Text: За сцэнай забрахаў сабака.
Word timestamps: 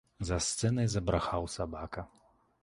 За 0.29 0.37
сцэнай 0.45 0.89
забрахаў 0.95 1.47
сабака. 1.57 2.07